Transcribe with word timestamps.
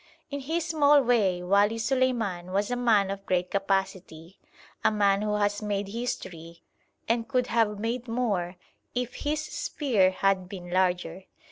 In 0.31 0.39
his 0.39 0.65
small 0.65 1.03
way 1.03 1.43
Wali 1.43 1.77
Suleiman 1.77 2.51
was 2.53 2.71
a 2.71 2.75
man 2.75 3.11
of 3.11 3.23
great 3.27 3.51
capacity; 3.51 4.39
a 4.83 4.91
man 4.91 5.21
who 5.21 5.35
has 5.35 5.61
made 5.61 5.89
history, 5.89 6.63
and 7.07 7.27
could 7.27 7.45
have 7.45 7.77
made 7.77 8.07
more 8.07 8.55
if 8.95 9.13
his 9.13 9.43
sphere 9.45 10.09
had 10.09 10.49
been 10.49 10.71
larger. 10.71 11.25